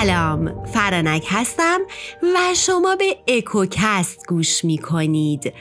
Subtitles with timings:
[0.00, 1.80] سلام فرانک هستم
[2.22, 5.52] و شما به اکوکست گوش می کنید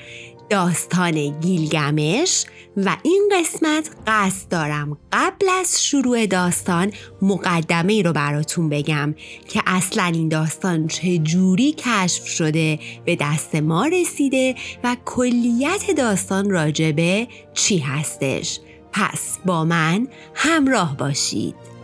[0.49, 2.45] داستان گیلگمش
[2.77, 6.91] و این قسمت قصد دارم قبل از شروع داستان
[7.21, 9.15] مقدمه ای رو براتون بگم
[9.49, 16.49] که اصلا این داستان چه جوری کشف شده به دست ما رسیده و کلیت داستان
[16.49, 18.59] راجبه چی هستش.
[18.91, 21.78] پس با من همراه باشید.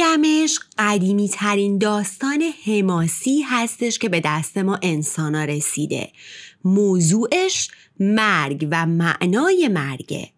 [0.00, 6.12] گیلگمش قدیمی ترین داستان حماسی هستش که به دست ما انسان رسیده.
[6.64, 10.30] موضوعش مرگ و معنای مرگه.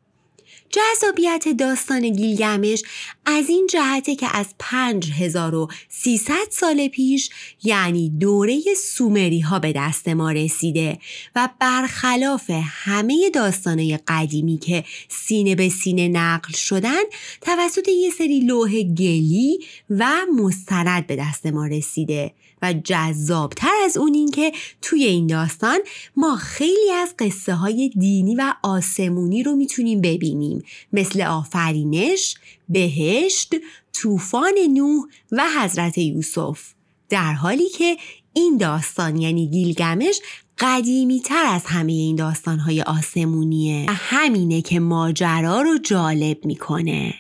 [0.71, 2.83] جذابیت داستان گیلگمش
[3.27, 7.31] از این جهته که از 5300 سال پیش
[7.65, 10.99] یعنی دوره سومری ها به دست ما رسیده
[11.37, 17.03] و برخلاف همه داستانه قدیمی که سینه به سینه نقل شدن
[17.41, 19.59] توسط یه سری لوح گلی
[19.91, 22.33] و مستند به دست ما رسیده
[22.63, 25.79] و جذابتر از اون این که توی این داستان
[26.17, 30.65] ما خیلی از قصه های دینی و آسمونی رو می‌تونیم ببینیم.
[30.93, 32.35] مثل آفرینش،
[32.69, 33.55] بهشت،
[33.93, 36.61] طوفان نوح و حضرت یوسف
[37.09, 37.97] در حالی که
[38.33, 40.21] این داستان یعنی گیلگمش
[40.59, 47.15] قدیمی تر از همه این داستان های آسمونیه و همینه که ماجرا رو جالب می‌کنه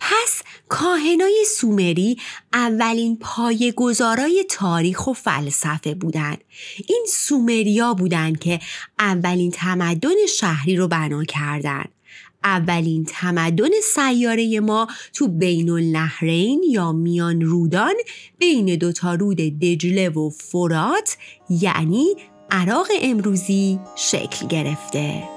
[0.00, 2.16] پس کاهنای سومری
[2.52, 6.44] اولین پایگزارای تاریخ و فلسفه بودند.
[6.88, 8.60] این سومریا بودند که
[8.98, 11.88] اولین تمدن شهری رو بنا کردند.
[12.46, 17.94] اولین تمدن سیاره ما تو بین النهرین یا میان رودان
[18.38, 21.16] بین دوتا رود دجله و فرات
[21.50, 22.06] یعنی
[22.50, 25.35] عراق امروزی شکل گرفته.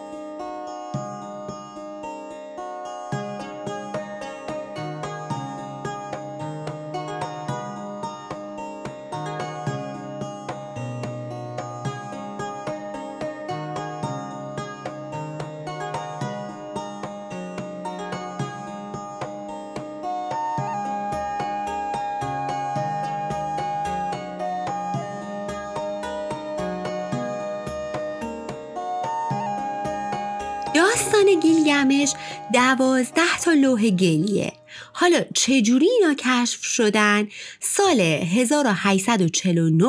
[30.89, 32.13] داستان گیلگمش
[32.53, 34.51] دوازده تا لوح گلیه
[34.93, 37.27] حالا چجوری اینا کشف شدن؟
[37.59, 39.85] سال 1849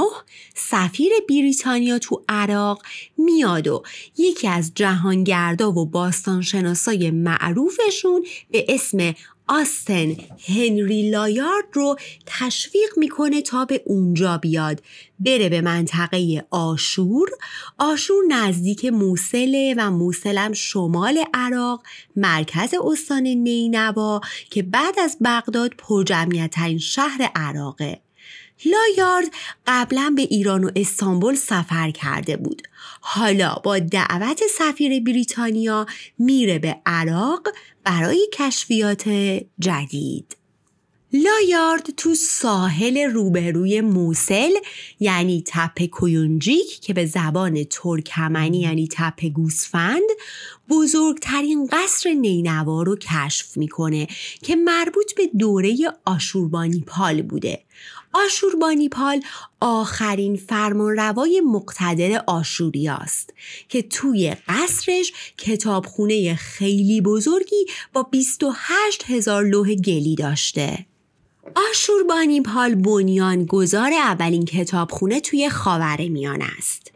[0.54, 2.82] سفیر بریتانیا تو عراق
[3.18, 3.82] میاد و
[4.18, 9.14] یکی از جهانگردا و باستانشناسای معروفشون به اسم
[9.52, 10.16] آستن
[10.48, 11.96] هنری لایارد رو
[12.26, 14.82] تشویق می‌کنه تا به اونجا بیاد.
[15.18, 17.28] بره به منطقه آشور.
[17.78, 21.82] آشور نزدیک موسله و موسلم شمال عراق
[22.16, 28.00] مرکز استان نینوا که بعد از بغداد پرجمعیت شهر عراقه.
[28.64, 29.28] لایارد
[29.66, 32.62] قبلا به ایران و استانبول سفر کرده بود.
[33.00, 35.86] حالا با دعوت سفیر بریتانیا
[36.18, 37.48] میره به عراق
[37.84, 39.08] برای کشفیات
[39.58, 40.36] جدید.
[41.12, 44.50] لایارد تو ساحل روبروی موسل
[45.00, 50.08] یعنی تپه کویونجیک که به زبان ترکمنی یعنی تپه گوسفند
[50.68, 54.06] بزرگترین قصر نینوا رو کشف می‌کنه
[54.42, 57.64] که مربوط به دوره آشوربانی پال بوده.
[58.12, 59.22] آشوربانیپال
[59.60, 63.34] آخرین فرمانروای مقتدر آشوریاست
[63.68, 70.86] که توی قصرش کتابخونه خیلی بزرگی با 28 هزار لوح گلی داشته.
[71.70, 76.92] آشوربانیپال بنیان گذار اولین کتابخونه توی خاور میان است.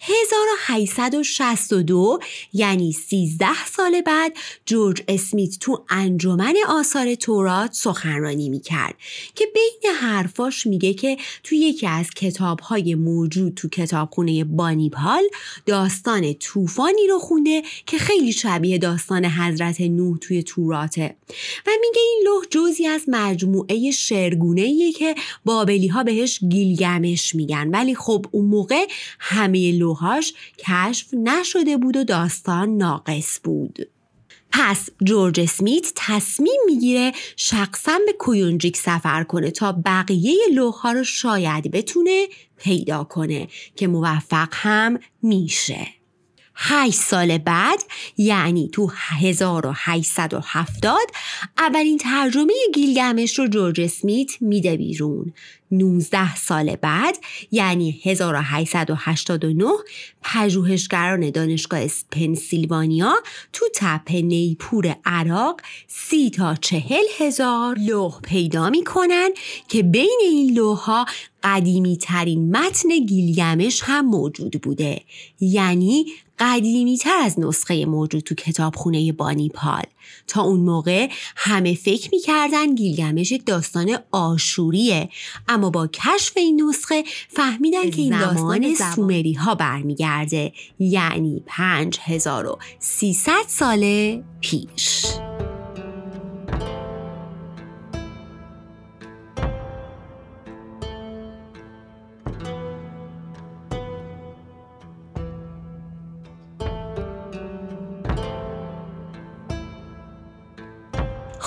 [0.00, 2.18] 1862
[2.52, 4.32] یعنی 13 سال بعد
[4.66, 8.94] جورج اسمیت تو انجمن آثار تورات سخنرانی می‌کرد
[9.34, 15.22] که بین حرفاش میگه که تو یکی از کتابهای موجود تو کتابخونه بانیپال
[15.66, 21.16] داستان طوفانی رو خونده که خیلی شبیه داستان حضرت نوح توی توراته.
[21.66, 25.14] و میگه این لوح جزی از مجموعه شرگونه که
[25.44, 27.68] بابلی ها بهش گیلگمش میگن.
[27.68, 28.86] ولی خب اون موقع
[29.18, 33.78] همه لوح گروهاش کشف نشده بود و داستان ناقص بود.
[34.52, 41.70] پس جورج اسمیت تصمیم می‌گیره شخصا به کویونجیک سفر کنه تا بقیه لوها رو شاید
[41.70, 42.26] بتونه
[42.56, 45.86] پیدا کنه که موفق هم میشه.
[46.54, 47.78] هشت سال بعد
[48.16, 50.98] یعنی تو 1870
[51.58, 55.32] اولین ترجمه گیلگمش رو جورج اسمیت میده بیرون
[55.70, 57.18] 19 سال بعد
[57.50, 59.64] یعنی 1889
[60.22, 61.80] پژوهشگران دانشگاه
[62.10, 63.12] پنسیلوانیا
[63.52, 69.30] تو تپه نیپور عراق سی تا چهل هزار لوح پیدا می‌کنن
[69.68, 71.06] که بین این لوحها
[71.42, 75.00] قدیمی ترین متن گیلگمش هم موجود بوده.
[75.40, 76.06] یعنی
[76.38, 79.82] قدیمی تر از نسخه موجود تو کتابخونه بانیپال
[80.26, 85.08] تا اون موقع همه فکر می‌کردن گیلگمش یک داستان آشوریه
[85.70, 95.06] با کشف این نسخه فهمیدن که این داستان سومری ها برمیگرده یعنی 5300 سال پیش.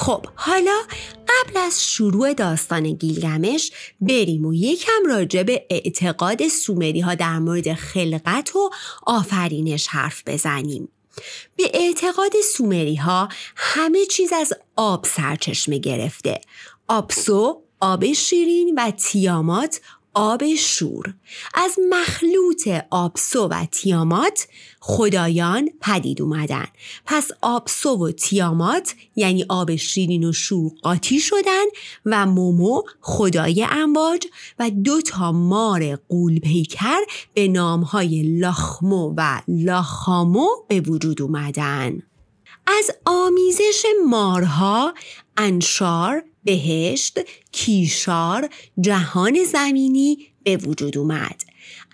[0.03, 0.81] خب حالا
[1.27, 3.71] قبل از شروع داستان گیلگمش
[4.01, 8.69] بریم و یکم راجع به اعتقاد سومری ها در مورد خلقت و
[9.05, 10.89] آفرینش حرف بزنیم.
[11.55, 16.41] به اعتقاد سومری ها همه چیز از آب سرچشمه گرفته.
[16.87, 19.81] آبسو، آب شیرین و تیامات
[20.13, 21.13] آب شور.
[21.53, 24.47] از مخلوط آبسو و تیامات
[24.79, 26.65] خدایان پدید اومدن.
[27.05, 31.65] پس آبسو و تیامات یعنی آب شیرین و شور قاطی شدن
[32.05, 34.27] و مومو خدای امواج
[34.59, 36.99] و دو تا مار قول پیکر
[37.33, 41.99] به نامهای لاخمو و لاخامو به وجود اومدن.
[42.67, 44.93] از آمیزش مارها
[45.37, 47.19] انشار بهشت،
[47.51, 48.49] کیشار،
[48.79, 51.41] جهان زمینی به وجود اومد.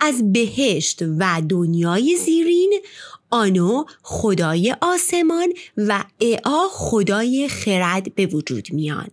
[0.00, 2.80] از بهشت و دنیای زیرین
[3.30, 9.08] آنو خدای آسمان و اعا خدای خرد به وجود میان.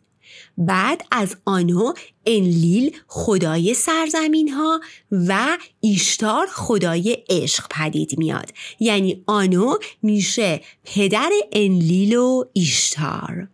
[0.57, 1.93] بعد از آنو
[2.25, 4.81] انلیل خدای سرزمین ها
[5.11, 13.47] و ایشتار خدای عشق پدید میاد یعنی آنو میشه پدر انلیل و ایشتار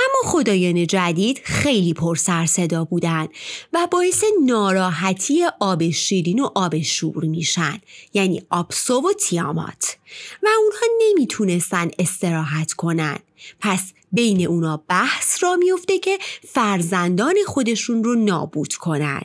[0.00, 3.28] اما خدایان جدید خیلی پر سر صدا بودن
[3.72, 7.80] و باعث ناراحتی آب شیرین و آب شور میشن
[8.14, 9.96] یعنی آبسو و تیامات.
[10.42, 13.18] و اونها نمی‌تونستن استراحت کنن.
[13.60, 16.18] پس بین اونا بحث را میفته که
[16.48, 19.22] فرزندان خودشون رو نابود کنن.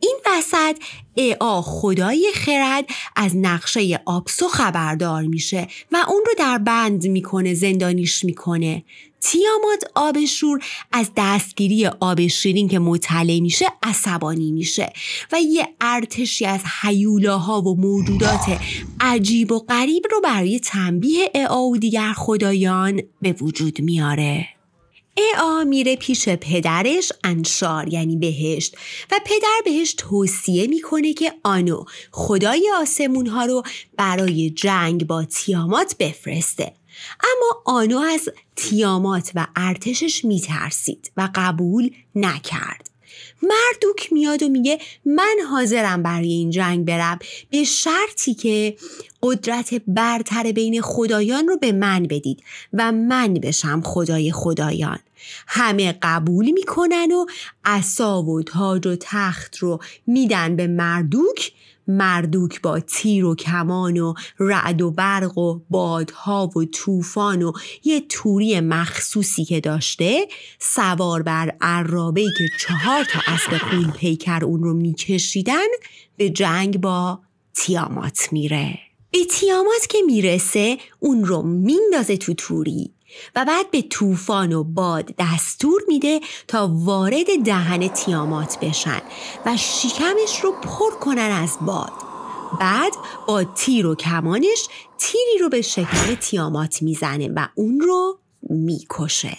[0.00, 0.76] این وسط
[1.16, 2.84] اعا خدای خرد
[3.16, 8.84] از نقشه آبسو خبردار میشه و اون رو در بند می‌کنه زندانیش می‌کنه.
[9.26, 10.58] تیامات آب شور.
[10.92, 14.92] از دستگیری آب شیرین که مطلع میشه عصبانی میشه
[15.32, 18.60] و یه ارتشی از حیولاها و موجودات
[19.00, 24.48] عجیب و غریب رو برای تنبیه اعا و دیگر خدایان به وجود میاره.
[25.16, 28.76] اعا میره پیش پدرش انشار یعنی بهشت
[29.10, 33.62] و پدر بهش توصیه می‌کنه که آنو خدای آسمون ها رو
[33.96, 36.72] برای جنگ با تیامات بفرسته.
[37.20, 42.90] اما آنو از تیامات و ارتشش میترسید و قبول نکرد.
[43.42, 47.18] مردوک میاد و میگه من حاضرم برای این جنگ برم
[47.50, 48.76] به شرطی که
[49.22, 54.98] قدرت برتر بین خدایان رو به من بدید و من بشم خدای خدایان.
[55.46, 57.26] همه قبول می‌کنن و
[57.64, 61.52] عصا و تاج و تخت رو میدن به مردوک
[61.88, 67.52] مردوک با تیر و کمان و رعد و برق و بادها و طوفان و
[67.84, 70.28] یه توری مخصوصی که داشته
[70.58, 75.66] سوار بر عرابه که چهار تا اسب خون پیکر اون رو میکشیدن
[76.16, 77.20] به جنگ با
[77.54, 78.78] تیامات میره.
[79.10, 82.95] به تیامات که می‌رسه اون رو میندازه تو توری.
[83.36, 89.02] و بعد به طوفان و باد دستور میده تا وارد دهن تیامات بشن
[89.46, 91.92] و شکمش رو پر کنن از باد.
[92.60, 92.92] بعد
[93.28, 98.18] با تیر و کمانش تیری رو به شکم تیامات می‌زنه و اون رو
[98.50, 99.36] می‌کشه.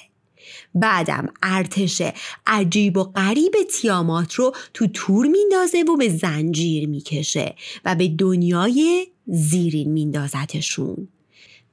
[0.76, 2.02] بعدم ارتش
[2.48, 7.56] عجیب و غریب تیامات رو تو تور میندازه و به زنجیر می‌کشه
[7.86, 11.08] و به دنیای زیرین میندازتشون.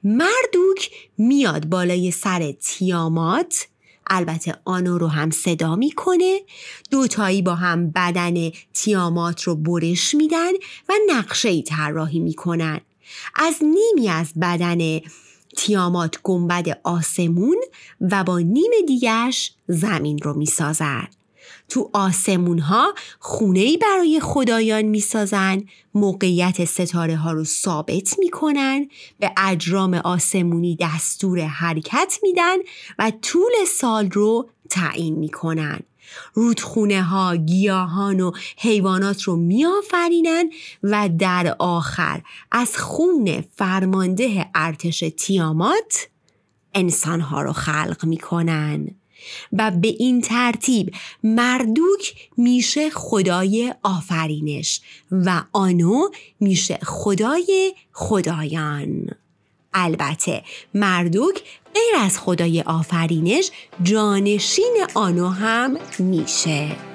[0.07, 3.67] مردوک میاد بالای سر تیامات.
[4.07, 6.41] البته آنو رو هم صدا می‌کنه.
[6.91, 10.51] دوتایی با هم بدن تیامات رو برش میدن
[10.89, 12.81] و نقشه ای طراحی می‌کنن.
[13.35, 14.99] از نیمی از بدن
[15.57, 17.57] تیامات گنبد آسمون
[18.01, 21.07] و با نیم دیگرش زمین رو می‌سازن.
[21.69, 28.87] تو آسمون ها خونه برای خدایان می‌سازن موقعیت ستاره ها رو ثابت می‌کنن
[29.19, 32.55] به اجرام آسمونی دستور حرکت میدن
[32.99, 35.79] و طول سال رو تعیین می‌کنن.
[36.33, 40.49] رودخونه ها گیاهان و حیوانات رو میآفرینن
[40.83, 46.07] و در آخر از خون فرمانده ارتش تیامات
[46.73, 48.95] انسان ها رو خلق می‌کنن.
[49.53, 59.09] و به این ترتیب مردوک میشه خدای آفرینش و آنو میشه خدای خدایان.
[59.73, 61.41] البته مردوک
[61.73, 63.51] غیر از خدای آفرینش
[63.83, 66.94] جانشین آنو هم میشه.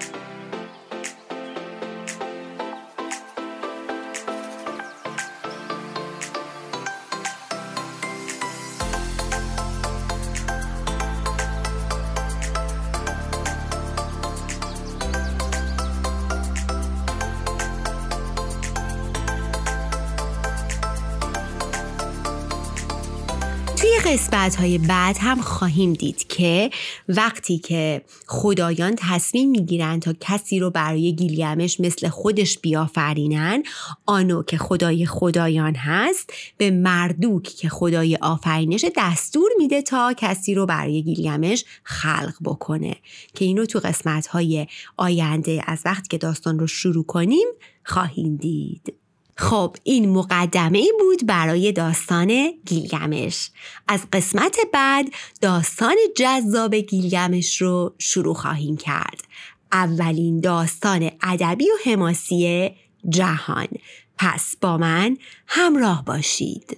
[24.10, 26.70] قسمت های بعد هم خواهیم دید که
[27.08, 33.62] وقتی که خدایان تصمیم می‌گیرن تا کسی رو برای گیلگمش مثل خودش بیافرینن
[34.06, 40.66] آنو که خدای خدایان هست به مردوک که خدای آفرینش دستور میده تا کسی رو
[40.66, 42.96] برای گیلگمش خلق بکنه.
[43.34, 47.48] که اینو تو قسمت های آینده از وقتی که داستان رو شروع کنیم
[47.84, 48.99] خواهیم دید.
[49.40, 53.50] خب این مقدمه ای بود برای داستان گیلگمش.
[53.88, 55.06] از قسمت بعد
[55.40, 59.22] داستان جذاب گیلگمش رو شروع خواهیم کرد.
[59.72, 62.70] اولین داستان ادبی و حماسی
[63.08, 63.68] جهان.
[64.18, 65.16] پس با من
[65.46, 66.76] همراه باشید.